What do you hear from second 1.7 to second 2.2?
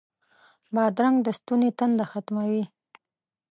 تنده